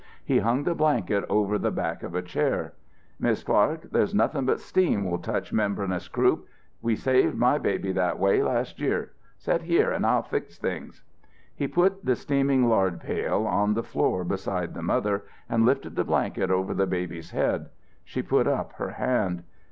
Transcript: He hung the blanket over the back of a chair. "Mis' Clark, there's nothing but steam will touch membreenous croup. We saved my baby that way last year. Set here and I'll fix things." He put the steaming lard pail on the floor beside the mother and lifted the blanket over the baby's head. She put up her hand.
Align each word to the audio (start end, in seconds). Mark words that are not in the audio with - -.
He 0.25 0.39
hung 0.39 0.63
the 0.63 0.73
blanket 0.73 1.25
over 1.29 1.59
the 1.59 1.69
back 1.69 2.01
of 2.01 2.15
a 2.15 2.23
chair. 2.23 2.73
"Mis' 3.19 3.43
Clark, 3.43 3.91
there's 3.91 4.15
nothing 4.15 4.47
but 4.47 4.59
steam 4.59 5.05
will 5.07 5.19
touch 5.19 5.53
membreenous 5.53 6.07
croup. 6.11 6.47
We 6.81 6.95
saved 6.95 7.35
my 7.37 7.59
baby 7.59 7.91
that 7.91 8.17
way 8.17 8.41
last 8.41 8.79
year. 8.81 9.11
Set 9.37 9.61
here 9.61 9.91
and 9.91 10.03
I'll 10.03 10.23
fix 10.23 10.57
things." 10.57 11.03
He 11.53 11.67
put 11.67 12.03
the 12.03 12.15
steaming 12.15 12.67
lard 12.67 12.99
pail 12.99 13.45
on 13.45 13.75
the 13.75 13.83
floor 13.83 14.23
beside 14.23 14.73
the 14.73 14.81
mother 14.81 15.23
and 15.47 15.67
lifted 15.67 15.95
the 15.95 16.03
blanket 16.03 16.49
over 16.49 16.73
the 16.73 16.87
baby's 16.87 17.29
head. 17.29 17.69
She 18.03 18.23
put 18.23 18.47
up 18.47 18.73
her 18.77 18.89
hand. 18.89 19.43